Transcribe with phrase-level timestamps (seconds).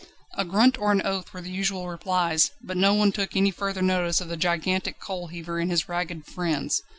[0.35, 3.83] A grunt or an oath were the usual replies, but no one took any further
[3.83, 6.81] notice of the gigantic coal heaver and his ragged friends.